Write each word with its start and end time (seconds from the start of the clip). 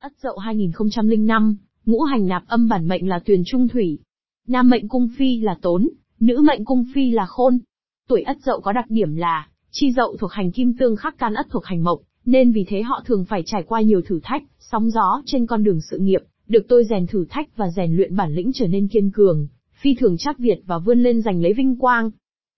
Ất 0.00 0.12
Dậu 0.22 0.38
2005, 0.38 1.56
ngũ 1.86 2.02
hành 2.02 2.26
nạp 2.26 2.42
âm 2.46 2.68
bản 2.68 2.88
mệnh 2.88 3.08
là 3.08 3.18
Tuyền 3.18 3.42
Trung 3.46 3.68
Thủy. 3.68 3.98
Nam 4.48 4.70
mệnh 4.70 4.88
cung 4.88 5.08
phi 5.18 5.40
là 5.40 5.56
Tốn, 5.62 5.88
nữ 6.20 6.42
mệnh 6.46 6.64
cung 6.64 6.84
phi 6.94 7.10
là 7.10 7.26
Khôn. 7.26 7.58
Tuổi 8.08 8.22
Ất 8.22 8.36
Dậu 8.42 8.60
có 8.60 8.72
đặc 8.72 8.84
điểm 8.88 9.16
là 9.16 9.48
chi 9.70 9.92
dậu 9.92 10.16
thuộc 10.16 10.32
hành 10.32 10.52
kim 10.52 10.76
tương 10.76 10.96
khắc 10.96 11.18
can 11.18 11.34
ất 11.34 11.46
thuộc 11.50 11.64
hành 11.64 11.84
mộc, 11.84 12.00
nên 12.24 12.52
vì 12.52 12.64
thế 12.68 12.82
họ 12.82 13.02
thường 13.06 13.24
phải 13.24 13.42
trải 13.46 13.62
qua 13.62 13.80
nhiều 13.80 14.00
thử 14.06 14.20
thách, 14.22 14.42
sóng 14.58 14.90
gió 14.90 15.22
trên 15.26 15.46
con 15.46 15.64
đường 15.64 15.80
sự 15.90 15.98
nghiệp, 15.98 16.20
được 16.48 16.66
tôi 16.68 16.84
rèn 16.84 17.06
thử 17.06 17.24
thách 17.30 17.56
và 17.56 17.70
rèn 17.70 17.96
luyện 17.96 18.16
bản 18.16 18.34
lĩnh 18.34 18.50
trở 18.54 18.66
nên 18.66 18.88
kiên 18.88 19.10
cường, 19.10 19.48
phi 19.80 19.94
thường 19.94 20.16
chắc 20.18 20.38
Việt 20.38 20.60
và 20.66 20.78
vươn 20.78 21.02
lên 21.02 21.22
giành 21.22 21.42
lấy 21.42 21.52
vinh 21.52 21.76
quang. 21.76 22.10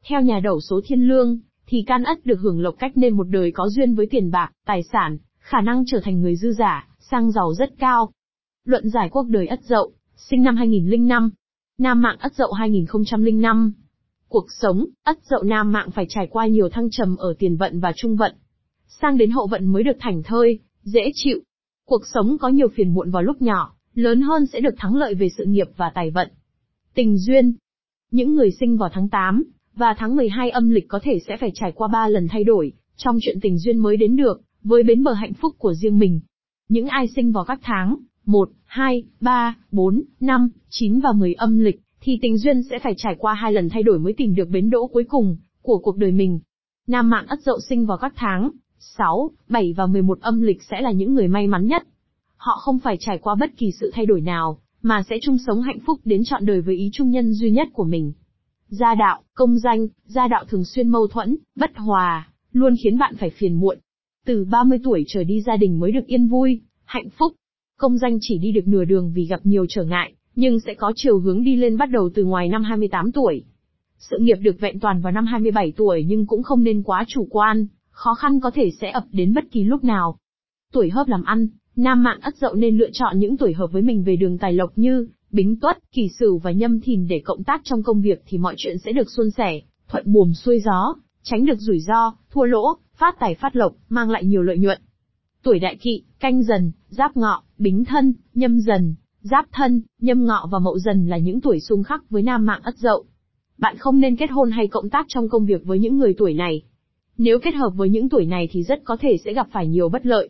Theo 0.08 0.22
nhà 0.22 0.40
đầu 0.40 0.60
số 0.60 0.80
thiên 0.84 1.08
lương, 1.08 1.38
thì 1.66 1.82
can 1.82 2.04
ất 2.04 2.26
được 2.26 2.40
hưởng 2.40 2.60
lộc 2.60 2.74
cách 2.78 2.92
nên 2.96 3.16
một 3.16 3.28
đời 3.28 3.52
có 3.52 3.68
duyên 3.68 3.94
với 3.94 4.06
tiền 4.06 4.30
bạc, 4.30 4.52
tài 4.66 4.82
sản, 4.92 5.18
khả 5.38 5.60
năng 5.60 5.84
trở 5.86 6.00
thành 6.04 6.20
người 6.20 6.36
dư 6.36 6.52
giả, 6.52 6.89
xăng 7.10 7.32
giàu 7.32 7.54
rất 7.54 7.70
cao. 7.78 8.10
Luận 8.64 8.90
giải 8.90 9.08
quốc 9.12 9.26
đời 9.28 9.46
ất 9.46 9.60
dậu, 9.64 9.92
sinh 10.16 10.42
năm 10.42 10.56
2005. 10.56 11.30
Nam 11.78 12.02
mạng 12.02 12.16
ất 12.20 12.34
dậu 12.34 12.52
2005. 12.52 13.72
Cuộc 14.28 14.46
sống, 14.60 14.86
ất 15.04 15.18
dậu 15.24 15.42
nam 15.42 15.72
mạng 15.72 15.90
phải 15.90 16.06
trải 16.08 16.26
qua 16.30 16.46
nhiều 16.46 16.68
thăng 16.68 16.90
trầm 16.90 17.16
ở 17.16 17.34
tiền 17.38 17.56
vận 17.56 17.80
và 17.80 17.92
trung 17.96 18.16
vận. 18.16 18.34
Sang 18.86 19.16
đến 19.16 19.30
hậu 19.30 19.46
vận 19.46 19.72
mới 19.72 19.82
được 19.82 19.96
thảnh 20.00 20.22
thơi, 20.22 20.58
dễ 20.82 21.10
chịu. 21.14 21.40
Cuộc 21.86 22.06
sống 22.06 22.38
có 22.38 22.48
nhiều 22.48 22.68
phiền 22.68 22.94
muộn 22.94 23.10
vào 23.10 23.22
lúc 23.22 23.42
nhỏ, 23.42 23.74
lớn 23.94 24.20
hơn 24.20 24.46
sẽ 24.46 24.60
được 24.60 24.74
thắng 24.78 24.96
lợi 24.96 25.14
về 25.14 25.28
sự 25.38 25.44
nghiệp 25.44 25.68
và 25.76 25.90
tài 25.94 26.10
vận. 26.10 26.28
Tình 26.94 27.18
duyên. 27.18 27.54
Những 28.10 28.34
người 28.34 28.50
sinh 28.60 28.76
vào 28.76 28.90
tháng 28.92 29.08
8 29.08 29.44
và 29.74 29.94
tháng 29.98 30.16
12 30.16 30.50
âm 30.50 30.70
lịch 30.70 30.88
có 30.88 31.00
thể 31.02 31.18
sẽ 31.28 31.36
phải 31.36 31.50
trải 31.54 31.72
qua 31.72 31.88
3 31.88 32.08
lần 32.08 32.28
thay 32.28 32.44
đổi 32.44 32.72
trong 32.96 33.18
chuyện 33.22 33.40
tình 33.40 33.58
duyên 33.58 33.78
mới 33.78 33.96
đến 33.96 34.16
được, 34.16 34.42
với 34.62 34.82
bến 34.82 35.04
bờ 35.04 35.12
hạnh 35.12 35.34
phúc 35.34 35.54
của 35.58 35.74
riêng 35.74 35.98
mình. 35.98 36.20
Những 36.70 36.86
ai 36.86 37.08
sinh 37.08 37.32
vào 37.32 37.44
các 37.44 37.60
tháng 37.62 37.96
1, 38.26 38.50
2, 38.64 39.02
3, 39.20 39.56
4, 39.72 40.02
5, 40.20 40.48
9 40.68 41.00
và 41.00 41.12
10 41.12 41.34
âm 41.34 41.58
lịch 41.58 41.80
thì 42.00 42.18
tình 42.22 42.38
duyên 42.38 42.62
sẽ 42.62 42.78
phải 42.78 42.94
trải 42.96 43.16
qua 43.18 43.34
hai 43.34 43.52
lần 43.52 43.68
thay 43.68 43.82
đổi 43.82 43.98
mới 43.98 44.12
tìm 44.12 44.34
được 44.34 44.48
bến 44.48 44.70
đỗ 44.70 44.86
cuối 44.86 45.04
cùng 45.04 45.36
của 45.62 45.78
cuộc 45.78 45.96
đời 45.96 46.12
mình. 46.12 46.40
Nam 46.86 47.10
mạng 47.10 47.26
ất 47.26 47.42
dậu 47.42 47.58
sinh 47.68 47.86
vào 47.86 47.98
các 47.98 48.12
tháng 48.16 48.50
6, 48.78 49.30
7 49.48 49.74
và 49.76 49.86
11 49.86 50.20
âm 50.20 50.40
lịch 50.40 50.62
sẽ 50.62 50.80
là 50.80 50.90
những 50.90 51.14
người 51.14 51.28
may 51.28 51.46
mắn 51.46 51.66
nhất. 51.66 51.82
Họ 52.36 52.52
không 52.60 52.78
phải 52.78 52.96
trải 53.00 53.18
qua 53.18 53.34
bất 53.34 53.50
kỳ 53.56 53.72
sự 53.80 53.90
thay 53.94 54.06
đổi 54.06 54.20
nào, 54.20 54.58
mà 54.82 55.02
sẽ 55.02 55.16
chung 55.22 55.38
sống 55.46 55.62
hạnh 55.62 55.78
phúc 55.86 56.00
đến 56.04 56.24
trọn 56.24 56.46
đời 56.46 56.60
với 56.60 56.76
ý 56.76 56.90
trung 56.92 57.10
nhân 57.10 57.32
duy 57.32 57.50
nhất 57.50 57.68
của 57.72 57.84
mình. 57.84 58.12
Gia 58.68 58.94
đạo, 58.94 59.22
công 59.34 59.58
danh, 59.58 59.88
gia 60.04 60.28
đạo 60.28 60.44
thường 60.48 60.64
xuyên 60.64 60.88
mâu 60.88 61.06
thuẫn, 61.06 61.36
bất 61.56 61.76
hòa, 61.76 62.28
luôn 62.52 62.74
khiến 62.82 62.98
bạn 62.98 63.16
phải 63.16 63.30
phiền 63.30 63.54
muộn. 63.54 63.78
Từ 64.26 64.44
30 64.50 64.78
tuổi 64.84 65.04
trở 65.08 65.24
đi 65.24 65.40
gia 65.40 65.56
đình 65.56 65.78
mới 65.78 65.92
được 65.92 66.06
yên 66.06 66.26
vui, 66.26 66.60
hạnh 66.84 67.08
phúc. 67.18 67.32
Công 67.78 67.98
danh 67.98 68.18
chỉ 68.20 68.38
đi 68.38 68.52
được 68.52 68.68
nửa 68.68 68.84
đường 68.84 69.12
vì 69.14 69.26
gặp 69.26 69.40
nhiều 69.44 69.66
trở 69.68 69.84
ngại, 69.84 70.12
nhưng 70.34 70.60
sẽ 70.60 70.74
có 70.74 70.92
chiều 70.96 71.18
hướng 71.18 71.44
đi 71.44 71.56
lên 71.56 71.76
bắt 71.76 71.90
đầu 71.90 72.10
từ 72.14 72.24
ngoài 72.24 72.48
năm 72.48 72.62
28 72.62 73.12
tuổi. 73.12 73.44
Sự 73.98 74.18
nghiệp 74.20 74.36
được 74.42 74.60
vẹn 74.60 74.80
toàn 74.80 75.00
vào 75.00 75.12
năm 75.12 75.26
27 75.26 75.72
tuổi 75.76 76.04
nhưng 76.08 76.26
cũng 76.26 76.42
không 76.42 76.64
nên 76.64 76.82
quá 76.82 77.04
chủ 77.08 77.26
quan, 77.30 77.66
khó 77.90 78.14
khăn 78.14 78.40
có 78.40 78.50
thể 78.54 78.70
sẽ 78.80 78.90
ập 78.90 79.04
đến 79.12 79.34
bất 79.34 79.44
kỳ 79.50 79.64
lúc 79.64 79.84
nào. 79.84 80.16
Tuổi 80.72 80.90
hợp 80.90 81.08
làm 81.08 81.22
ăn, 81.22 81.48
nam 81.76 82.02
mạng 82.02 82.18
ất 82.22 82.36
dậu 82.36 82.54
nên 82.54 82.78
lựa 82.78 82.90
chọn 82.92 83.18
những 83.18 83.36
tuổi 83.36 83.52
hợp 83.52 83.72
với 83.72 83.82
mình 83.82 84.02
về 84.02 84.16
đường 84.16 84.38
tài 84.38 84.52
lộc 84.52 84.72
như 84.76 85.08
Bính 85.30 85.60
Tuất, 85.60 85.78
Kỳ 85.92 86.08
Sửu 86.18 86.38
và 86.38 86.50
Nhâm 86.50 86.80
Thìn 86.80 87.06
để 87.08 87.22
cộng 87.24 87.44
tác 87.44 87.60
trong 87.64 87.82
công 87.82 88.00
việc 88.00 88.22
thì 88.26 88.38
mọi 88.38 88.54
chuyện 88.56 88.78
sẽ 88.78 88.92
được 88.92 89.10
suôn 89.10 89.30
sẻ, 89.30 89.60
thuận 89.88 90.12
buồm 90.12 90.32
xuôi 90.32 90.60
gió, 90.60 90.94
tránh 91.22 91.46
được 91.46 91.58
rủi 91.58 91.80
ro, 91.80 92.14
thua 92.30 92.44
lỗ, 92.44 92.76
phát 93.00 93.16
tài 93.20 93.34
phát 93.34 93.56
lộc, 93.56 93.72
mang 93.88 94.10
lại 94.10 94.24
nhiều 94.24 94.42
lợi 94.42 94.58
nhuận. 94.58 94.78
Tuổi 95.42 95.58
đại 95.58 95.76
kỵ, 95.76 96.02
canh 96.20 96.42
dần, 96.42 96.72
giáp 96.88 97.16
ngọ, 97.16 97.42
bính 97.58 97.84
thân, 97.84 98.14
nhâm 98.34 98.60
dần, 98.60 98.94
Giáp 99.22 99.46
thân, 99.52 99.82
nhâm 100.00 100.26
ngọ 100.26 100.48
và 100.52 100.58
mậu 100.58 100.78
dần 100.78 101.06
là 101.06 101.18
những 101.18 101.40
tuổi 101.40 101.60
xung 101.60 101.82
khắc 101.82 102.10
với 102.10 102.22
nam 102.22 102.46
mạng 102.46 102.60
ất 102.62 102.76
dậu. 102.78 103.04
Bạn 103.58 103.76
không 103.78 104.00
nên 104.00 104.16
kết 104.16 104.30
hôn 104.30 104.50
hay 104.50 104.66
cộng 104.66 104.90
tác 104.90 105.06
trong 105.08 105.28
công 105.28 105.46
việc 105.46 105.64
với 105.64 105.78
những 105.78 105.98
người 105.98 106.14
tuổi 106.18 106.34
này. 106.34 106.62
Nếu 107.18 107.38
kết 107.38 107.54
hợp 107.54 107.70
với 107.76 107.88
những 107.88 108.08
tuổi 108.08 108.26
này 108.26 108.48
thì 108.50 108.62
rất 108.62 108.84
có 108.84 108.96
thể 109.00 109.16
sẽ 109.24 109.32
gặp 109.32 109.46
phải 109.52 109.68
nhiều 109.68 109.88
bất 109.88 110.06
lợi. 110.06 110.28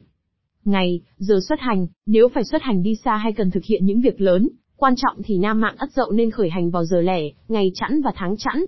Ngày, 0.65 1.01
giờ 1.17 1.41
xuất 1.49 1.61
hành, 1.61 1.87
nếu 2.07 2.29
phải 2.29 2.45
xuất 2.45 2.63
hành 2.63 2.83
đi 2.83 2.95
xa 3.05 3.17
hay 3.17 3.33
cần 3.33 3.51
thực 3.51 3.65
hiện 3.65 3.87
những 3.87 4.01
việc 4.01 4.21
lớn, 4.21 4.49
quan 4.77 4.95
trọng 4.97 5.23
thì 5.25 5.39
nam 5.39 5.61
mạng 5.61 5.75
ất 5.79 5.93
dậu 5.93 6.11
nên 6.11 6.31
khởi 6.31 6.51
hành 6.51 6.71
vào 6.71 6.85
giờ 6.85 7.01
lẻ, 7.01 7.21
ngày 7.49 7.73
chẵn 7.75 8.03
và 8.03 8.13
tháng 8.15 8.37
chẵn. 8.37 8.65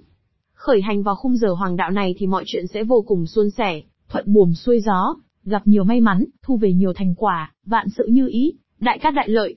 Khởi 0.53 0.82
hành 0.82 1.03
vào 1.03 1.15
khung 1.15 1.37
giờ 1.37 1.53
hoàng 1.53 1.76
đạo 1.76 1.91
này 1.91 2.15
thì 2.19 2.26
mọi 2.26 2.44
chuyện 2.47 2.66
sẽ 2.66 2.84
vô 2.84 3.05
cùng 3.06 3.26
suôn 3.26 3.50
sẻ, 3.50 3.82
thuận 4.12 4.33
buồm 4.33 4.53
xuôi 4.55 4.81
gió, 4.81 5.15
gặp 5.45 5.62
nhiều 5.65 5.84
may 5.84 6.00
mắn, 6.00 6.25
thu 6.43 6.56
về 6.56 6.73
nhiều 6.73 6.93
thành 6.93 7.15
quả, 7.15 7.53
vạn 7.67 7.87
sự 7.97 8.06
như 8.06 8.28
ý, 8.28 8.53
đại 8.81 8.99
cát 8.99 9.15
đại 9.15 9.28
lợi. 9.28 9.56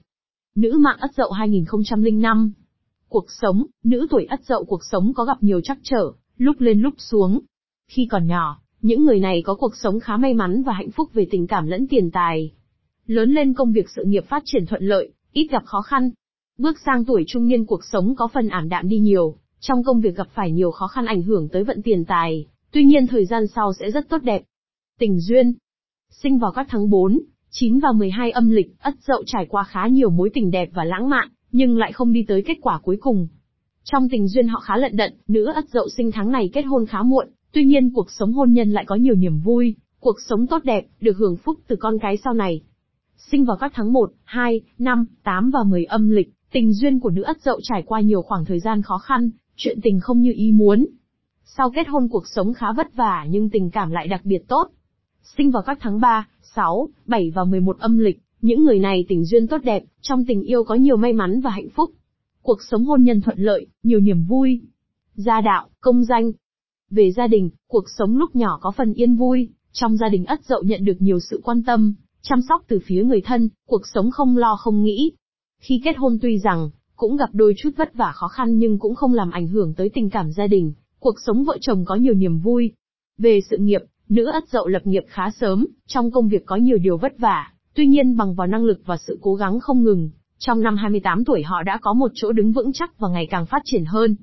Nữ 0.55 0.77
mạng 0.79 0.97
Ất 0.99 1.11
Dậu 1.15 1.31
2005 1.31 2.51
Cuộc 3.09 3.25
sống, 3.41 3.65
nữ 3.83 4.07
tuổi 4.09 4.25
Ất 4.25 4.45
Dậu 4.45 4.65
cuộc 4.65 4.81
sống 4.91 5.13
có 5.13 5.25
gặp 5.25 5.43
nhiều 5.43 5.61
trắc 5.61 5.77
trở, 5.83 6.11
lúc 6.37 6.55
lên 6.59 6.81
lúc 6.81 6.93
xuống. 6.97 7.39
Khi 7.87 8.07
còn 8.11 8.27
nhỏ, 8.27 8.61
những 8.81 9.05
người 9.05 9.19
này 9.19 9.41
có 9.45 9.55
cuộc 9.55 9.75
sống 9.75 9.99
khá 9.99 10.17
may 10.17 10.33
mắn 10.33 10.63
và 10.63 10.73
hạnh 10.73 10.91
phúc 10.91 11.09
về 11.13 11.27
tình 11.31 11.47
cảm 11.47 11.67
lẫn 11.67 11.87
tiền 11.87 12.11
tài. 12.11 12.51
Lớn 13.05 13.31
lên 13.31 13.53
công 13.53 13.71
việc 13.71 13.89
sự 13.89 14.03
nghiệp 14.03 14.25
phát 14.25 14.43
triển 14.45 14.65
thuận 14.65 14.83
lợi, 14.83 15.11
ít 15.31 15.47
gặp 15.51 15.65
khó 15.65 15.81
khăn. 15.81 16.11
Bước 16.57 16.79
sang 16.85 17.05
tuổi 17.05 17.23
trung 17.27 17.47
niên 17.47 17.65
cuộc 17.65 17.85
sống 17.91 18.15
có 18.15 18.27
phần 18.27 18.47
ảm 18.47 18.69
đạm 18.69 18.89
đi 18.89 18.99
nhiều, 18.99 19.37
trong 19.59 19.83
công 19.83 20.01
việc 20.01 20.15
gặp 20.15 20.27
phải 20.33 20.51
nhiều 20.51 20.71
khó 20.71 20.87
khăn 20.87 21.05
ảnh 21.05 21.21
hưởng 21.21 21.49
tới 21.49 21.63
vận 21.63 21.81
tiền 21.81 22.05
tài, 22.05 22.47
tuy 22.75 22.85
nhiên 22.85 23.07
thời 23.07 23.25
gian 23.25 23.47
sau 23.47 23.73
sẽ 23.73 23.91
rất 23.91 24.09
tốt 24.09 24.17
đẹp. 24.23 24.41
Tình 24.99 25.19
duyên 25.19 25.53
Sinh 26.11 26.37
vào 26.37 26.51
các 26.51 26.67
tháng 26.69 26.89
4, 26.89 27.19
9 27.51 27.79
và 27.79 27.91
12 27.91 28.31
âm 28.31 28.49
lịch, 28.49 28.79
ất 28.79 28.93
dậu 29.07 29.23
trải 29.25 29.45
qua 29.49 29.63
khá 29.63 29.87
nhiều 29.87 30.09
mối 30.09 30.29
tình 30.33 30.51
đẹp 30.51 30.69
và 30.73 30.83
lãng 30.83 31.09
mạn, 31.09 31.29
nhưng 31.51 31.77
lại 31.77 31.91
không 31.91 32.13
đi 32.13 32.25
tới 32.27 32.43
kết 32.45 32.57
quả 32.61 32.79
cuối 32.83 32.97
cùng. 33.01 33.27
Trong 33.83 34.09
tình 34.09 34.27
duyên 34.27 34.47
họ 34.47 34.59
khá 34.59 34.77
lận 34.77 34.95
đận, 34.95 35.13
nữ 35.27 35.45
ất 35.45 35.69
dậu 35.69 35.89
sinh 35.97 36.11
tháng 36.11 36.31
này 36.31 36.49
kết 36.53 36.61
hôn 36.61 36.85
khá 36.85 37.03
muộn, 37.03 37.27
tuy 37.51 37.65
nhiên 37.65 37.93
cuộc 37.93 38.11
sống 38.11 38.33
hôn 38.33 38.51
nhân 38.51 38.71
lại 38.71 38.85
có 38.85 38.95
nhiều 38.95 39.15
niềm 39.15 39.39
vui, 39.39 39.75
cuộc 39.99 40.15
sống 40.27 40.47
tốt 40.47 40.63
đẹp, 40.63 40.85
được 41.01 41.17
hưởng 41.17 41.37
phúc 41.37 41.59
từ 41.67 41.75
con 41.75 41.97
cái 42.01 42.17
sau 42.23 42.33
này. 42.33 42.61
Sinh 43.17 43.45
vào 43.45 43.57
các 43.57 43.71
tháng 43.75 43.93
1, 43.93 44.11
2, 44.23 44.61
5, 44.77 45.05
8 45.23 45.51
và 45.51 45.59
10 45.63 45.85
âm 45.85 46.09
lịch, 46.09 46.29
tình 46.51 46.73
duyên 46.73 46.99
của 46.99 47.09
nữ 47.09 47.21
ất 47.21 47.41
dậu 47.41 47.59
trải 47.63 47.83
qua 47.85 48.01
nhiều 48.01 48.21
khoảng 48.21 48.45
thời 48.45 48.59
gian 48.59 48.81
khó 48.81 48.97
khăn, 48.97 49.29
chuyện 49.55 49.79
tình 49.83 49.99
không 49.99 50.21
như 50.21 50.33
ý 50.35 50.51
muốn. 50.51 50.85
Sau 51.47 51.71
kết 51.71 51.87
hôn 51.87 52.07
cuộc 52.11 52.27
sống 52.27 52.53
khá 52.53 52.67
vất 52.77 52.95
vả 52.95 53.25
nhưng 53.29 53.49
tình 53.49 53.71
cảm 53.71 53.91
lại 53.91 54.07
đặc 54.07 54.21
biệt 54.23 54.47
tốt. 54.47 54.69
Sinh 55.37 55.51
vào 55.51 55.63
các 55.63 55.77
tháng 55.81 55.99
3, 55.99 56.27
6, 56.55 56.89
7 57.05 57.31
và 57.35 57.43
11 57.43 57.79
âm 57.79 57.97
lịch, 57.97 58.19
những 58.41 58.63
người 58.63 58.79
này 58.79 59.05
tình 59.07 59.25
duyên 59.25 59.47
tốt 59.47 59.57
đẹp, 59.63 59.83
trong 60.01 60.25
tình 60.25 60.41
yêu 60.41 60.63
có 60.63 60.75
nhiều 60.75 60.97
may 60.97 61.13
mắn 61.13 61.41
và 61.41 61.49
hạnh 61.49 61.69
phúc. 61.75 61.91
Cuộc 62.41 62.57
sống 62.69 62.85
hôn 62.85 63.03
nhân 63.03 63.21
thuận 63.21 63.39
lợi, 63.39 63.67
nhiều 63.83 63.99
niềm 63.99 64.23
vui. 64.23 64.61
Gia 65.13 65.41
đạo, 65.41 65.67
công 65.81 66.03
danh. 66.03 66.31
Về 66.89 67.11
gia 67.11 67.27
đình, 67.27 67.49
cuộc 67.67 67.85
sống 67.97 68.17
lúc 68.17 68.35
nhỏ 68.35 68.59
có 68.61 68.71
phần 68.71 68.93
yên 68.93 69.15
vui, 69.15 69.49
trong 69.71 69.97
gia 69.97 70.09
đình 70.09 70.25
ất 70.25 70.45
dậu 70.45 70.63
nhận 70.63 70.85
được 70.85 70.97
nhiều 70.99 71.19
sự 71.19 71.41
quan 71.43 71.63
tâm, 71.63 71.93
chăm 72.21 72.39
sóc 72.49 72.63
từ 72.67 72.79
phía 72.85 73.03
người 73.03 73.21
thân, 73.21 73.49
cuộc 73.67 73.81
sống 73.93 74.11
không 74.11 74.37
lo 74.37 74.55
không 74.55 74.83
nghĩ. 74.83 75.11
Khi 75.59 75.81
kết 75.83 75.97
hôn 75.97 76.17
tuy 76.21 76.39
rằng, 76.39 76.69
cũng 76.95 77.17
gặp 77.17 77.29
đôi 77.33 77.53
chút 77.57 77.69
vất 77.77 77.93
vả 77.93 78.11
khó 78.11 78.27
khăn 78.27 78.57
nhưng 78.57 78.79
cũng 78.79 78.95
không 78.95 79.13
làm 79.13 79.31
ảnh 79.31 79.47
hưởng 79.47 79.73
tới 79.73 79.89
tình 79.93 80.09
cảm 80.09 80.31
gia 80.31 80.47
đình, 80.47 80.73
cuộc 81.05 81.15
sống 81.25 81.43
vợ 81.43 81.57
chồng 81.61 81.85
có 81.85 81.95
nhiều 81.95 82.13
niềm 82.13 82.39
vui. 82.39 82.71
Về 83.17 83.39
sự 83.49 83.57
nghiệp, 83.57 83.81
Nữ 84.09 84.25
ất 84.25 84.49
dậu 84.49 84.67
lập 84.67 84.81
nghiệp 84.87 85.03
khá 85.07 85.31
sớm, 85.31 85.67
trong 85.87 86.11
công 86.11 86.27
việc 86.27 86.45
có 86.45 86.55
nhiều 86.55 86.77
điều 86.77 86.97
vất 86.97 87.19
vả, 87.19 87.51
tuy 87.75 87.87
nhiên 87.87 88.17
bằng 88.17 88.35
vào 88.35 88.47
năng 88.47 88.63
lực 88.63 88.81
và 88.85 88.97
sự 88.97 89.19
cố 89.21 89.35
gắng 89.35 89.59
không 89.59 89.83
ngừng, 89.83 90.09
trong 90.37 90.61
năm 90.61 90.77
28 90.77 91.25
tuổi 91.25 91.43
họ 91.43 91.63
đã 91.63 91.77
có 91.81 91.93
một 91.93 92.11
chỗ 92.13 92.31
đứng 92.31 92.51
vững 92.51 92.73
chắc 92.73 92.99
và 92.99 93.09
ngày 93.09 93.27
càng 93.29 93.45
phát 93.45 93.61
triển 93.65 93.85
hơn. 93.85 94.15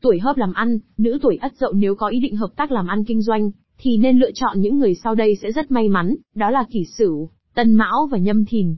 Tuổi 0.00 0.18
hợp 0.18 0.36
làm 0.36 0.52
ăn, 0.52 0.78
nữ 0.98 1.18
tuổi 1.22 1.36
ất 1.36 1.56
dậu 1.56 1.72
nếu 1.72 1.94
có 1.94 2.08
ý 2.08 2.20
định 2.20 2.36
hợp 2.36 2.50
tác 2.56 2.72
làm 2.72 2.86
ăn 2.86 3.04
kinh 3.04 3.22
doanh, 3.22 3.50
thì 3.78 3.96
nên 3.96 4.18
lựa 4.18 4.30
chọn 4.34 4.60
những 4.60 4.78
người 4.78 4.94
sau 4.94 5.14
đây 5.14 5.36
sẽ 5.42 5.52
rất 5.52 5.70
may 5.70 5.88
mắn, 5.88 6.14
đó 6.34 6.50
là 6.50 6.64
kỷ 6.70 6.84
sửu, 6.84 7.30
tân 7.54 7.74
mão 7.74 8.08
và 8.10 8.18
nhâm 8.18 8.44
thìn. 8.44 8.76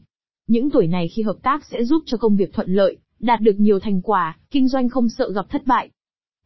Những 0.49 0.71
tuổi 0.71 0.87
này 0.87 1.09
khi 1.09 1.23
hợp 1.23 1.37
tác 1.43 1.65
sẽ 1.65 1.85
giúp 1.85 2.03
cho 2.07 2.17
công 2.17 2.37
việc 2.37 2.53
thuận 2.53 2.71
lợi, 2.71 2.97
đạt 3.21 3.41
được 3.41 3.59
nhiều 3.61 3.81
thành 3.81 4.03
quả, 4.03 4.39
kinh 4.51 4.69
doanh 4.69 4.89
không 4.89 5.09
sợ 5.09 5.33
gặp 5.33 5.47
thất 5.51 5.67
bại. 5.67 5.91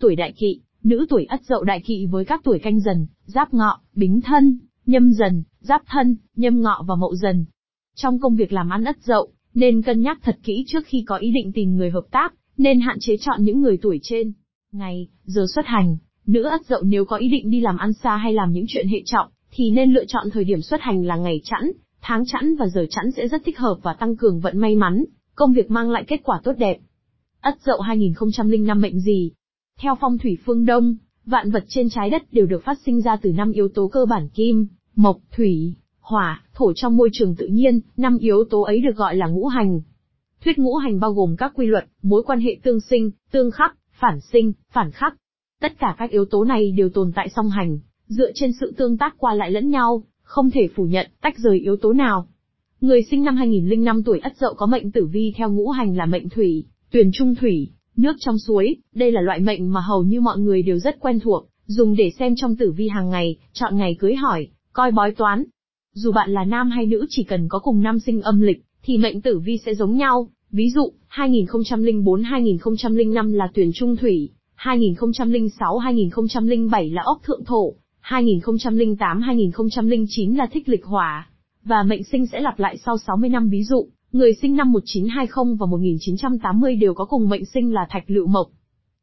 Tuổi 0.01 0.17
đại 0.17 0.33
kỵ, 0.33 0.61
Nữ 0.83 1.07
tuổi 1.09 1.25
ất 1.25 1.45
dậu 1.45 1.65
đại 1.65 1.81
kỵ 1.81 2.07
với 2.07 2.25
các 2.25 2.41
tuổi 2.45 2.59
canh 2.59 2.81
dần, 2.81 3.07
giáp 3.25 3.55
ngọ, 3.55 3.81
bính 3.95 4.21
thân, 4.21 4.59
nhâm 4.87 5.13
dần, 5.13 5.43
giáp 5.61 5.83
thân, 5.87 6.17
nhâm 6.37 6.61
ngọ 6.61 6.85
và 6.89 6.95
mậu 6.95 7.15
dần. 7.15 7.45
Trong 7.95 8.19
công 8.19 8.37
việc 8.37 8.53
làm 8.53 8.71
ăn 8.71 8.85
ất 8.85 8.97
dậu, 9.03 9.33
nên 9.55 9.83
cân 9.83 10.01
nhắc 10.01 10.19
thật 10.23 10.39
kỹ 10.43 10.65
trước 10.67 10.87
khi 10.87 11.05
có 11.07 11.17
ý 11.17 11.31
định 11.31 11.53
tìm 11.53 11.77
người 11.77 11.91
hợp 11.91 12.05
tác, 12.11 12.35
nên 12.57 12.81
hạn 12.81 12.97
chế 13.01 13.17
chọn 13.21 13.45
những 13.45 13.61
người 13.61 13.79
tuổi 13.83 14.01
trên. 14.03 14.33
Ngày, 14.73 15.09
giờ 15.25 15.47
xuất 15.55 15.67
hành, 15.67 15.97
nữ 16.27 16.43
ất 16.43 16.67
dậu 16.67 16.83
nếu 16.83 17.05
có 17.05 17.17
ý 17.17 17.29
định 17.29 17.51
đi 17.51 17.61
làm 17.61 17.77
ăn 17.77 17.93
xa 17.93 18.17
hay 18.17 18.33
làm 18.33 18.53
những 18.53 18.65
chuyện 18.69 18.89
hệ 18.89 19.03
trọng, 19.05 19.29
thì 19.51 19.71
nên 19.71 19.93
lựa 19.93 20.05
chọn 20.05 20.31
thời 20.33 20.45
điểm 20.45 20.61
xuất 20.61 20.81
hành 20.81 21.05
là 21.05 21.17
ngày 21.17 21.41
chẵn, 21.45 21.73
tháng 22.01 22.25
chẵn 22.27 22.57
và 22.57 22.67
giờ 22.67 22.87
chẵn 22.91 23.11
sẽ 23.17 23.29
rất 23.29 23.43
thích 23.45 23.59
hợp 23.59 23.79
và 23.83 23.95
tăng 23.95 24.17
cường 24.17 24.41
vận 24.41 24.59
may 24.59 24.77
mắn, 24.77 25.05
công 25.35 25.53
việc 25.53 25.71
mang 25.71 25.91
lại 25.91 26.05
kết 26.09 26.21
quả 26.25 26.41
tốt 26.45 26.53
đẹp. 26.59 26.79
Ất 27.41 27.61
dậu 27.61 27.81
2005 27.81 28.81
mệnh 28.81 29.01
gì? 29.01 29.33
Theo 29.83 29.95
phong 30.01 30.19
thủy 30.19 30.39
phương 30.45 30.67
Đông, 30.67 30.97
vạn 31.27 31.51
vật 31.51 31.65
trên 31.69 31.89
trái 31.91 32.11
đất 32.11 32.33
đều 32.33 32.47
được 32.47 32.65
phát 32.65 32.79
sinh 32.87 33.01
ra 33.01 33.17
từ 33.23 33.33
năm 33.33 33.53
yếu 33.53 33.69
tố 33.69 33.89
cơ 33.89 34.05
bản 34.05 34.29
kim, 34.29 34.67
mộc, 34.97 35.17
thủy, 35.37 35.75
hỏa, 36.01 36.45
thổ 36.55 36.73
trong 36.73 36.97
môi 36.97 37.09
trường 37.13 37.35
tự 37.37 37.47
nhiên, 37.47 37.81
năm 37.97 38.19
yếu 38.19 38.45
tố 38.51 38.63
ấy 38.63 38.81
được 38.81 38.97
gọi 38.97 39.17
là 39.17 39.27
ngũ 39.27 39.47
hành. 39.47 39.81
Thuyết 40.45 40.59
ngũ 40.59 40.75
hành 40.77 41.01
bao 41.01 41.13
gồm 41.13 41.37
các 41.39 41.53
quy 41.55 41.67
luật, 41.67 41.85
mối 42.03 42.23
quan 42.27 42.41
hệ 42.41 42.57
tương 42.63 42.81
sinh, 42.81 43.11
tương 43.31 43.51
khắc, 43.51 43.77
phản 43.93 44.21
sinh, 44.21 44.53
phản 44.73 44.91
khắc. 44.91 45.15
Tất 45.61 45.79
cả 45.79 45.95
các 45.99 46.11
yếu 46.11 46.25
tố 46.25 46.45
này 46.45 46.73
đều 46.73 46.89
tồn 46.89 47.13
tại 47.15 47.29
song 47.37 47.51
hành, 47.51 47.79
dựa 48.07 48.31
trên 48.35 48.51
sự 48.61 48.75
tương 48.77 48.99
tác 48.99 49.15
qua 49.19 49.35
lại 49.35 49.51
lẫn 49.51 49.71
nhau, 49.71 50.03
không 50.23 50.51
thể 50.51 50.69
phủ 50.75 50.85
nhận, 50.85 51.07
tách 51.21 51.39
rời 51.39 51.59
yếu 51.59 51.77
tố 51.77 51.93
nào. 51.93 52.27
Người 52.81 53.03
sinh 53.03 53.25
năm 53.25 53.37
2005 53.37 54.03
tuổi 54.03 54.19
Ất 54.19 54.37
Dậu 54.37 54.55
có 54.55 54.67
mệnh 54.67 54.91
tử 54.91 55.07
vi 55.07 55.33
theo 55.37 55.51
ngũ 55.51 55.69
hành 55.69 55.97
là 55.97 56.07
mệnh 56.07 56.29
thủy, 56.29 56.65
tuyền 56.91 57.11
trung 57.13 57.35
thủy, 57.35 57.71
nước 57.97 58.17
trong 58.21 58.39
suối, 58.39 58.77
đây 58.95 59.13
là 59.13 59.21
loại 59.21 59.41
mệnh 59.41 59.73
mà 59.73 59.81
hầu 59.81 60.03
như 60.03 60.21
mọi 60.21 60.39
người 60.39 60.63
đều 60.63 60.79
rất 60.79 61.01
quen 61.01 61.21
thuộc, 61.21 61.49
dùng 61.67 61.97
để 61.97 62.11
xem 62.19 62.35
trong 62.37 62.57
tử 62.57 62.73
vi 62.73 62.89
hàng 62.89 63.11
ngày, 63.11 63.37
chọn 63.53 63.77
ngày 63.77 63.97
cưới 63.99 64.15
hỏi, 64.15 64.49
coi 64.73 64.91
bói 64.91 65.13
toán. 65.13 65.45
Dù 65.95 66.13
bạn 66.13 66.31
là 66.31 66.45
nam 66.45 66.71
hay 66.71 66.87
nữ 66.87 67.07
chỉ 67.09 67.25
cần 67.25 67.49
có 67.49 67.59
cùng 67.59 67.83
năm 67.83 67.99
sinh 67.99 68.23
âm 68.23 68.41
lịch, 68.41 68.63
thì 68.83 68.99
mệnh 68.99 69.21
tử 69.21 69.39
vi 69.39 69.59
sẽ 69.67 69.75
giống 69.75 69.97
nhau. 69.97 70.29
Ví 70.51 70.71
dụ, 70.71 70.93
2004-2005 71.11 73.35
là 73.35 73.49
tuyển 73.55 73.71
trung 73.75 73.97
thủy, 73.97 74.31
2006-2007 74.59 76.95
là 76.95 77.03
ốc 77.05 77.21
thượng 77.23 77.45
thổ, 77.45 77.73
2008-2009 78.03 80.37
là 80.37 80.47
thích 80.53 80.69
lịch 80.69 80.85
hỏa. 80.85 81.31
Và 81.65 81.83
mệnh 81.83 82.05
sinh 82.05 82.27
sẽ 82.27 82.41
lặp 82.41 82.59
lại 82.59 82.79
sau 82.79 82.99
60 82.99 83.31
năm 83.31 83.49
ví 83.49 83.65
dụ, 83.65 83.89
người 84.13 84.35
sinh 84.43 84.57
năm 84.57 84.73
1920 84.73 85.57
và 85.61 85.67
1980 85.67 86.77
đều 86.77 86.95
có 86.95 87.05
cùng 87.05 87.29
mệnh 87.29 87.45
sinh 87.45 87.75
là 87.75 87.87
thạch 87.91 88.05
lựu 88.07 88.27
mộc. 88.27 88.51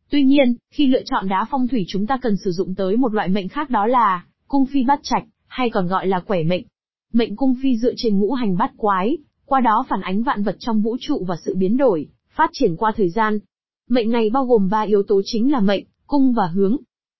Tuy 0.10 0.24
nhiên, 0.24 0.56
khi 0.72 0.88
lựa 0.88 1.04
chọn 1.06 1.28
đá 1.28 1.46
phong 1.52 1.68
thủy 1.68 1.86
chúng 1.88 2.08
ta 2.08 2.18
cần 2.22 2.38
sử 2.38 2.52
dụng 2.52 2.76
tới 2.76 2.98
một 2.98 3.14
loại 3.14 3.30
mệnh 3.30 3.48
khác 3.48 3.70
đó 3.70 3.86
là 3.88 4.26
cung 4.48 4.66
phi 4.66 4.84
bát 4.84 5.00
trạch, 5.04 5.24
hay 5.48 5.70
còn 5.70 5.88
gọi 5.88 6.08
là 6.08 6.20
quẻ 6.20 6.44
mệnh. 6.44 6.66
Mệnh 7.14 7.36
cung 7.36 7.56
phi 7.62 7.78
dựa 7.78 7.94
trên 7.98 8.20
ngũ 8.20 8.34
hành 8.34 8.58
bát 8.58 8.72
quái, 8.78 9.18
qua 9.46 9.60
đó 9.60 9.86
phản 9.90 10.02
ánh 10.02 10.24
vạn 10.24 10.44
vật 10.44 10.56
trong 10.60 10.82
vũ 10.82 10.98
trụ 11.00 11.26
và 11.28 11.36
sự 11.46 11.56
biến 11.56 11.78
đổi, 11.78 12.08
phát 12.36 12.50
triển 12.54 12.76
qua 12.76 12.92
thời 12.98 13.10
gian. 13.10 13.40
Mệnh 13.90 14.12
này 14.12 14.30
bao 14.30 14.46
gồm 14.46 14.70
ba 14.70 14.82
yếu 14.82 15.04
tố 15.04 15.22
chính 15.26 15.52
là 15.52 15.60
mệnh, 15.60 15.86
cung 16.08 16.34
và 16.34 16.48
hướng. 16.48 16.78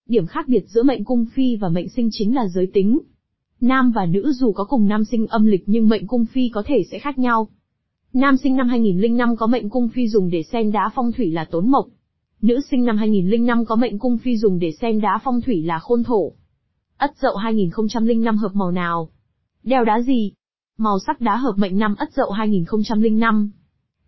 Điểm 0.08 0.26
khác 0.26 0.48
biệt 0.48 0.64
giữa 0.68 0.84
mệnh 0.84 1.04
cung 1.04 1.26
phi 1.34 1.56
và 1.56 1.70
mệnh 1.70 1.90
sinh 1.90 2.10
chính 2.12 2.36
là 2.36 2.48
giới 2.48 2.72
tính. 2.74 3.00
Nam 3.62 3.92
và 3.92 4.06
nữ 4.06 4.32
dù 4.32 4.52
có 4.52 4.64
cùng 4.64 4.88
nam 4.88 5.04
sinh 5.06 5.28
âm 5.28 5.46
lịch 5.46 5.64
nhưng 5.66 5.90
mệnh 5.90 6.08
cung 6.08 6.26
phi 6.26 6.50
có 6.50 6.64
thể 6.66 6.84
sẽ 6.92 7.00
khác 7.00 7.18
nhau. 7.18 7.48
Nam 8.18 8.38
sinh 8.38 8.56
năm 8.56 8.68
2005 8.68 9.36
có 9.36 9.48
mệnh 9.48 9.70
cung 9.70 9.90
phi 9.90 10.08
dùng 10.08 10.30
để 10.30 10.44
xem 10.44 10.72
đá 10.72 10.90
phong 10.96 11.12
thủy 11.12 11.32
là 11.32 11.46
tốn 11.46 11.72
mộc. 11.72 11.86
Nữ 12.42 12.60
sinh 12.72 12.86
năm 12.86 12.98
2005 12.98 13.66
có 13.66 13.76
mệnh 13.76 14.00
cung 14.00 14.18
phi 14.18 14.38
dùng 14.38 14.60
để 14.60 14.72
xem 14.82 15.02
đá 15.02 15.20
phong 15.24 15.42
thủy 15.42 15.64
là 15.64 15.80
khôn 15.80 16.04
thổ. 16.04 16.32
Ất 16.98 17.12
dậu 17.22 17.36
2005 17.36 18.38
hợp 18.38 18.56
màu 18.56 18.72
nào? 18.72 19.10
Đeo 19.64 19.86
đá 19.86 20.02
gì? 20.02 20.32
Màu 20.78 21.00
sắc 21.08 21.22
đá 21.22 21.36
hợp 21.36 21.54
mệnh 21.58 21.80
năm 21.80 21.96
Ất 21.98 22.14
Dậu 22.14 22.32
2005. 22.32 23.52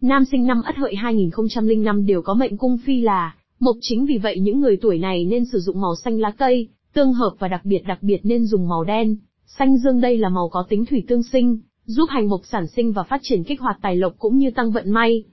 Nam 0.01 0.25
sinh 0.31 0.47
năm 0.47 0.61
Ất 0.61 0.75
Hợi 0.75 0.95
2005 0.95 2.05
đều 2.05 2.21
có 2.21 2.33
mệnh 2.33 2.57
cung 2.57 2.77
phi 2.77 3.01
là 3.01 3.35
mộc 3.59 3.75
chính 3.81 4.05
vì 4.05 4.17
vậy 4.17 4.39
những 4.39 4.59
người 4.59 4.77
tuổi 4.77 4.99
này 4.99 5.25
nên 5.25 5.45
sử 5.45 5.59
dụng 5.59 5.81
màu 5.81 5.95
xanh 5.95 6.19
lá 6.19 6.31
cây, 6.31 6.67
tương 6.93 7.13
hợp 7.13 7.33
và 7.39 7.47
đặc 7.47 7.61
biệt 7.65 7.81
đặc 7.87 8.03
biệt 8.03 8.19
nên 8.23 8.45
dùng 8.45 8.67
màu 8.67 8.83
đen. 8.83 9.17
Xanh 9.45 9.77
dương 9.77 10.01
đây 10.01 10.17
là 10.17 10.29
màu 10.29 10.49
có 10.49 10.65
tính 10.69 10.85
thủy 10.85 11.03
tương 11.07 11.23
sinh, 11.23 11.59
giúp 11.89 12.09
hành 12.09 12.29
mộc 12.29 12.41
sản 12.45 12.67
sinh 12.67 12.91
và 12.91 13.03
phát 13.03 13.19
triển 13.23 13.43
kích 13.43 13.61
hoạt 13.61 13.77
tài 13.81 13.95
lộc 13.95 14.13
cũng 14.19 14.37
như 14.37 14.51
tăng 14.51 14.71
vận 14.71 14.91
may. 14.91 15.23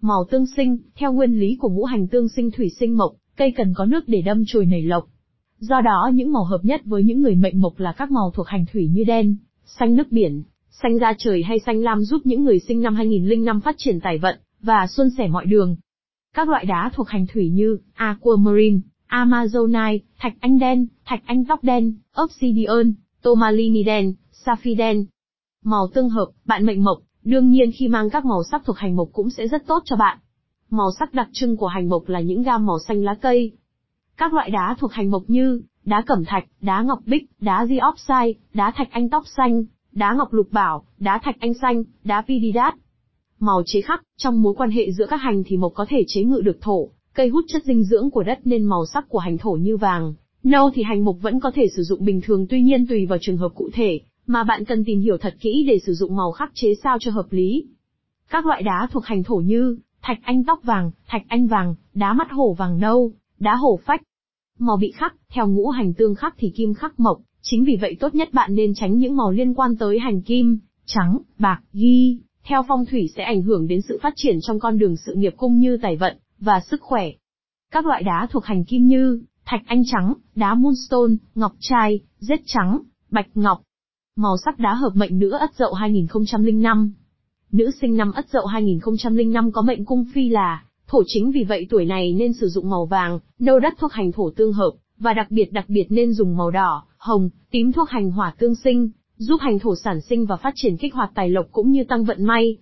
Màu 0.00 0.24
tương 0.30 0.46
sinh, 0.56 0.78
theo 0.94 1.12
nguyên 1.12 1.40
lý 1.40 1.56
của 1.60 1.68
ngũ 1.68 1.84
hành 1.84 2.08
tương 2.08 2.28
sinh 2.28 2.50
thủy 2.50 2.70
sinh 2.80 2.96
mộc, 2.96 3.12
cây 3.36 3.52
cần 3.56 3.74
có 3.74 3.84
nước 3.84 4.04
để 4.06 4.22
đâm 4.22 4.44
chồi 4.46 4.66
nảy 4.66 4.82
lộc. 4.82 5.04
Do 5.58 5.80
đó 5.80 6.10
những 6.14 6.32
màu 6.32 6.44
hợp 6.44 6.60
nhất 6.62 6.80
với 6.84 7.04
những 7.04 7.22
người 7.22 7.34
mệnh 7.34 7.60
mộc 7.60 7.80
là 7.80 7.92
các 7.92 8.10
màu 8.10 8.30
thuộc 8.34 8.46
hành 8.46 8.64
thủy 8.72 8.88
như 8.92 9.04
đen, 9.04 9.36
xanh 9.64 9.96
nước 9.96 10.12
biển, 10.12 10.42
Xanh 10.82 10.98
da 10.98 11.12
trời 11.18 11.42
hay 11.42 11.58
xanh 11.58 11.80
lam 11.82 12.02
giúp 12.02 12.20
những 12.24 12.44
người 12.44 12.58
sinh 12.58 12.80
năm 12.80 12.94
2005 12.94 13.60
phát 13.60 13.74
triển 13.78 14.00
tài 14.00 14.18
vận, 14.18 14.38
và 14.62 14.86
xuân 14.86 15.10
sẻ 15.18 15.28
mọi 15.28 15.46
đường. 15.46 15.76
Các 16.34 16.48
loại 16.48 16.64
đá 16.64 16.90
thuộc 16.94 17.08
hành 17.08 17.26
thủy 17.26 17.50
như 17.50 17.78
aquamarine, 17.94 18.78
amazonite, 19.08 19.98
thạch 20.18 20.34
anh 20.40 20.58
đen, 20.58 20.86
thạch 21.04 21.22
anh 21.26 21.44
tóc 21.44 21.64
đen, 21.64 21.94
obsidian, 22.22 22.92
tomalini 23.22 23.82
đen, 23.82 24.14
sapphire 24.32 24.74
đen. 24.74 25.06
Màu 25.64 25.88
tương 25.94 26.08
hợp, 26.08 26.26
bạn 26.44 26.66
mệnh 26.66 26.84
mộc, 26.84 26.98
đương 27.24 27.50
nhiên 27.50 27.70
khi 27.78 27.88
mang 27.88 28.10
các 28.10 28.24
màu 28.24 28.42
sắc 28.50 28.62
thuộc 28.64 28.76
hành 28.76 28.96
mộc 28.96 29.08
cũng 29.12 29.30
sẽ 29.30 29.48
rất 29.48 29.66
tốt 29.66 29.82
cho 29.84 29.96
bạn. 29.96 30.18
Màu 30.70 30.90
sắc 30.98 31.14
đặc 31.14 31.28
trưng 31.32 31.56
của 31.56 31.66
hành 31.66 31.88
mộc 31.88 32.08
là 32.08 32.20
những 32.20 32.42
gam 32.42 32.66
màu 32.66 32.78
xanh 32.78 33.04
lá 33.04 33.14
cây. 33.14 33.52
Các 34.16 34.34
loại 34.34 34.50
đá 34.50 34.76
thuộc 34.78 34.92
hành 34.92 35.10
mộc 35.10 35.22
như 35.26 35.62
đá 35.84 36.02
cẩm 36.06 36.24
thạch, 36.24 36.44
đá 36.60 36.82
ngọc 36.82 36.98
bích, 37.06 37.30
đá 37.40 37.66
diopside, 37.66 38.40
đá 38.54 38.72
thạch 38.76 38.90
anh 38.90 39.10
tóc 39.10 39.24
xanh, 39.36 39.64
đá 39.92 40.14
ngọc 40.14 40.32
lục 40.32 40.48
bảo, 40.50 40.84
đá 40.98 41.20
thạch 41.22 41.36
anh 41.40 41.54
xanh, 41.54 41.84
đá 42.04 42.22
pididat. 42.28 42.74
Màu 43.38 43.62
chế 43.66 43.80
khắc, 43.80 44.02
trong 44.16 44.42
mối 44.42 44.54
quan 44.56 44.70
hệ 44.70 44.92
giữa 44.92 45.06
các 45.06 45.16
hành 45.16 45.42
thì 45.46 45.56
mộc 45.56 45.72
có 45.74 45.86
thể 45.88 46.04
chế 46.06 46.22
ngự 46.22 46.40
được 46.44 46.60
thổ, 46.60 46.88
cây 47.14 47.28
hút 47.28 47.44
chất 47.48 47.64
dinh 47.64 47.84
dưỡng 47.84 48.10
của 48.10 48.22
đất 48.22 48.38
nên 48.44 48.64
màu 48.64 48.86
sắc 48.86 49.08
của 49.08 49.18
hành 49.18 49.38
thổ 49.38 49.50
như 49.50 49.76
vàng. 49.76 50.14
Nâu 50.42 50.70
thì 50.74 50.82
hành 50.82 51.04
mộc 51.04 51.16
vẫn 51.22 51.40
có 51.40 51.50
thể 51.54 51.66
sử 51.76 51.82
dụng 51.82 52.04
bình 52.04 52.20
thường 52.20 52.46
tuy 52.46 52.62
nhiên 52.62 52.86
tùy 52.86 53.06
vào 53.06 53.18
trường 53.22 53.36
hợp 53.36 53.48
cụ 53.54 53.70
thể, 53.72 54.00
mà 54.30 54.44
bạn 54.44 54.64
cần 54.64 54.84
tìm 54.84 55.00
hiểu 55.00 55.18
thật 55.18 55.34
kỹ 55.40 55.64
để 55.68 55.78
sử 55.86 55.94
dụng 55.94 56.16
màu 56.16 56.32
khắc 56.32 56.50
chế 56.54 56.74
sao 56.82 56.98
cho 57.00 57.10
hợp 57.10 57.26
lý. 57.30 57.66
Các 58.30 58.46
loại 58.46 58.62
đá 58.62 58.88
thuộc 58.92 59.04
hành 59.04 59.22
thổ 59.24 59.36
như 59.36 59.78
thạch 60.02 60.18
anh 60.22 60.44
tóc 60.44 60.60
vàng, 60.62 60.90
thạch 61.06 61.22
anh 61.28 61.46
vàng, 61.46 61.74
đá 61.94 62.12
mắt 62.12 62.30
hổ 62.30 62.52
vàng 62.52 62.78
nâu, 62.78 63.12
đá 63.38 63.54
hổ 63.56 63.80
phách. 63.84 64.02
Màu 64.58 64.76
bị 64.76 64.90
khắc, 64.90 65.14
theo 65.28 65.48
ngũ 65.48 65.68
hành 65.68 65.94
tương 65.94 66.14
khắc 66.14 66.34
thì 66.38 66.52
kim 66.56 66.74
khắc 66.74 67.00
mộc, 67.00 67.20
Chính 67.42 67.64
vì 67.64 67.76
vậy 67.80 67.96
tốt 68.00 68.14
nhất 68.14 68.32
bạn 68.32 68.54
nên 68.54 68.74
tránh 68.74 68.98
những 68.98 69.16
màu 69.16 69.30
liên 69.30 69.54
quan 69.54 69.76
tới 69.76 69.98
hành 69.98 70.22
kim, 70.22 70.58
trắng, 70.86 71.18
bạc, 71.38 71.60
ghi, 71.72 72.20
theo 72.44 72.62
phong 72.68 72.86
thủy 72.86 73.10
sẽ 73.16 73.22
ảnh 73.22 73.42
hưởng 73.42 73.68
đến 73.68 73.80
sự 73.88 73.98
phát 74.02 74.12
triển 74.16 74.38
trong 74.42 74.60
con 74.60 74.78
đường 74.78 74.96
sự 74.96 75.14
nghiệp 75.14 75.34
cũng 75.36 75.58
như 75.58 75.76
tài 75.82 75.96
vận, 75.96 76.16
và 76.38 76.60
sức 76.60 76.80
khỏe. 76.82 77.10
Các 77.70 77.86
loại 77.86 78.02
đá 78.02 78.28
thuộc 78.30 78.44
hành 78.44 78.64
kim 78.64 78.86
như, 78.86 79.22
thạch 79.44 79.62
anh 79.66 79.82
trắng, 79.86 80.14
đá 80.34 80.54
moonstone, 80.54 81.14
ngọc 81.34 81.52
trai, 81.58 82.00
rết 82.18 82.40
trắng, 82.46 82.78
bạch 83.10 83.28
ngọc. 83.34 83.62
Màu 84.22 84.36
sắc 84.44 84.58
đá 84.58 84.74
hợp 84.74 84.90
mệnh 84.94 85.18
nữ 85.18 85.30
ất 85.30 85.54
dậu 85.54 85.72
2005. 85.72 86.92
Nữ 87.52 87.70
sinh 87.80 87.96
năm 87.96 88.12
ất 88.12 88.28
dậu 88.28 88.46
2005 88.46 89.52
có 89.52 89.62
mệnh 89.62 89.84
cung 89.84 90.04
phi 90.14 90.28
là, 90.28 90.64
thổ 90.86 91.02
chính 91.06 91.30
vì 91.30 91.44
vậy 91.44 91.66
tuổi 91.70 91.84
này 91.84 92.12
nên 92.12 92.32
sử 92.32 92.48
dụng 92.48 92.70
màu 92.70 92.86
vàng, 92.86 93.18
nâu 93.38 93.58
đất 93.58 93.74
thuộc 93.78 93.92
hành 93.92 94.12
thổ 94.12 94.30
tương 94.30 94.52
hợp, 94.52 94.70
và 94.98 95.14
đặc 95.14 95.30
biệt 95.30 95.52
đặc 95.52 95.64
biệt 95.68 95.86
nên 95.88 96.12
dùng 96.12 96.36
màu 96.36 96.50
đỏ, 96.50 96.82
hồng, 96.98 97.30
tím 97.50 97.72
thuốc 97.72 97.90
hành 97.90 98.10
hỏa 98.10 98.34
tương 98.38 98.54
sinh, 98.54 98.90
giúp 99.16 99.36
hành 99.40 99.58
thổ 99.58 99.76
sản 99.76 100.00
sinh 100.00 100.26
và 100.26 100.36
phát 100.36 100.52
triển 100.56 100.76
kích 100.76 100.94
hoạt 100.94 101.10
tài 101.14 101.30
lộc 101.30 101.46
cũng 101.52 101.70
như 101.70 101.84
tăng 101.84 102.04
vận 102.04 102.24
may. 102.24 102.56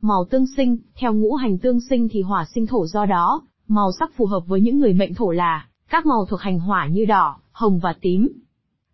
Màu 0.00 0.24
tương 0.30 0.46
sinh, 0.56 0.78
theo 0.96 1.14
ngũ 1.14 1.34
hành 1.34 1.58
tương 1.58 1.80
sinh 1.90 2.08
thì 2.08 2.22
hỏa 2.22 2.44
sinh 2.54 2.66
thổ 2.66 2.86
do 2.86 3.06
đó, 3.06 3.42
màu 3.68 3.90
sắc 3.98 4.10
phù 4.16 4.26
hợp 4.26 4.40
với 4.46 4.60
những 4.60 4.78
người 4.78 4.92
mệnh 4.92 5.14
thổ 5.14 5.30
là 5.30 5.66
các 5.90 6.06
màu 6.06 6.26
thuộc 6.26 6.40
hành 6.40 6.58
hỏa 6.58 6.86
như 6.86 7.04
đỏ, 7.04 7.36
hồng 7.52 7.78
và 7.78 7.94
tím. 8.00 8.28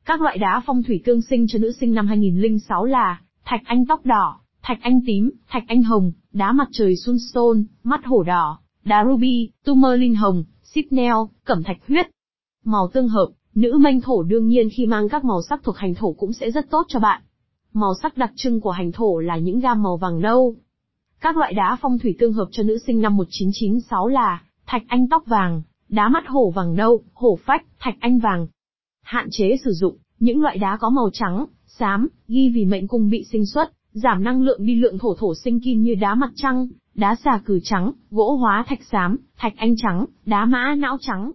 Các 0.05 0.21
loại 0.21 0.39
đá 0.39 0.63
phong 0.67 0.83
thủy 0.83 1.03
tương 1.05 1.23
sinh 1.23 1.47
cho 1.49 1.59
nữ 1.59 1.73
sinh 1.81 1.95
năm 1.95 2.07
2006 2.07 2.85
là 2.85 3.21
thạch 3.45 3.61
anh 3.65 3.87
tóc 3.87 4.07
đỏ, 4.07 4.41
thạch 4.63 4.79
anh 4.83 5.01
tím, 5.07 5.31
thạch 5.49 5.65
anh 5.69 5.83
hồng, 5.83 6.13
đá 6.33 6.53
mặt 6.53 6.69
trời 6.73 6.97
sunstone, 6.97 7.61
mắt 7.85 8.01
hổ 8.05 8.23
đỏ, 8.23 8.59
đá 8.85 9.05
ruby, 9.05 9.51
tourmaline 9.65 10.15
hồng, 10.15 10.45
sipnel, 10.63 11.15
cẩm 11.45 11.63
thạch 11.63 11.79
huyết. 11.89 12.07
Màu 12.65 12.89
tương 12.93 13.09
hợp, 13.09 13.29
Nữ 13.55 13.79
manh 13.81 14.01
thổ 14.01 14.23
đương 14.23 14.47
nhiên 14.47 14.69
khi 14.77 14.87
mang 14.87 15.09
các 15.09 15.25
màu 15.25 15.43
sắc 15.43 15.61
thuộc 15.63 15.77
hành 15.77 15.95
thổ 15.95 16.13
cũng 16.13 16.33
sẽ 16.33 16.51
rất 16.51 16.71
tốt 16.71 16.85
cho 16.89 17.01
bạn. 17.01 17.23
Màu 17.73 17.95
sắc 18.03 18.17
đặc 18.17 18.33
trưng 18.37 18.61
của 18.61 18.71
hành 18.71 18.93
thổ 18.93 19.19
là 19.19 19.37
những 19.37 19.61
gam 19.61 19.83
màu 19.83 19.97
vàng 19.97 20.21
nâu. 20.21 20.57
Các 21.21 21.37
loại 21.37 21.55
đá 21.55 21.77
phong 21.81 21.99
thủy 21.99 22.17
tương 22.19 22.33
hợp 22.33 22.49
cho 22.51 22.63
nữ 22.63 22.79
sinh 22.87 23.01
năm 23.01 23.17
1996 23.17 24.09
là 24.09 24.43
thạch 24.67 24.83
anh 24.89 25.09
tóc 25.09 25.27
vàng, 25.27 25.63
đá 25.89 26.09
mắt 26.09 26.25
hổ 26.29 26.51
vàng 26.51 26.75
nâu, 26.75 27.03
hổ 27.13 27.39
phách, 27.45 27.65
thạch 27.79 27.95
anh 28.01 28.19
vàng. 28.19 28.47
Hạn 29.05 29.29
chế 29.31 29.57
sử 29.65 29.71
dụng 29.73 29.97
những 30.19 30.41
loại 30.41 30.59
đá 30.59 30.77
có 30.81 30.91
màu 30.91 31.11
trắng, 31.13 31.47
xám, 31.67 32.09
ghi 32.29 32.49
vì 32.49 32.65
mệnh 32.65 32.89
cung 32.89 33.11
bị 33.11 33.25
sinh 33.33 33.47
xuất, 33.47 33.73
giảm 33.93 34.25
năng 34.25 34.43
lượng 34.43 34.67
đi 34.67 34.75
lượng 34.75 34.99
thổ 34.99 35.15
thổ 35.15 35.35
sinh 35.35 35.61
kim 35.61 35.83
như 35.83 35.95
đá 35.95 36.15
mặt 36.15 36.31
trăng, 36.35 36.69
đá 36.95 37.15
xà 37.25 37.41
cừ 37.45 37.61
trắng, 37.65 37.93
gỗ 38.11 38.37
hóa 38.37 38.65
thạch 38.67 38.83
xám, 38.83 39.17
thạch 39.37 39.53
anh 39.57 39.75
trắng, 39.77 40.07
đá 40.27 40.45
mã 40.45 40.75
não 40.79 40.97
trắng. 41.01 41.33